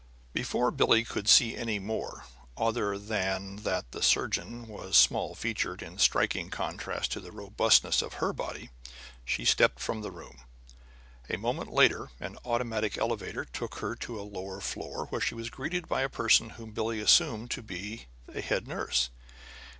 Before 0.33 0.71
Billie 0.71 1.03
could 1.03 1.29
see 1.29 1.55
any 1.55 1.77
more 1.77 2.25
other 2.57 2.97
than 2.97 3.57
that 3.57 3.91
the 3.91 4.01
surgeon 4.01 4.67
was 4.67 4.97
small 4.97 5.35
featured 5.35 5.83
in 5.83 5.99
striking 5.99 6.49
contrast 6.49 7.11
to 7.11 7.19
the 7.19 7.31
robustness 7.31 8.01
of 8.01 8.13
her 8.15 8.33
body, 8.33 8.71
she 9.23 9.45
stepped 9.45 9.79
from 9.79 10.01
the 10.01 10.09
room. 10.09 10.39
A 11.29 11.37
moment 11.37 11.71
later 11.71 12.09
an 12.19 12.39
automatic 12.45 12.97
elevator 12.97 13.45
took 13.45 13.75
her 13.75 13.93
to 13.97 14.19
a 14.19 14.23
lower 14.23 14.59
floor, 14.59 15.05
where 15.11 15.21
she 15.21 15.35
was 15.35 15.51
greeted 15.51 15.87
by 15.87 16.01
a 16.01 16.09
person 16.09 16.49
whom 16.57 16.71
Billie 16.71 16.99
assumed 16.99 17.51
to 17.51 17.61
be 17.61 18.07
a 18.27 18.41
head 18.41 18.67
nurse. 18.67 19.11